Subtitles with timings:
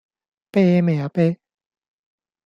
[0.51, 1.37] 啤咩呀啤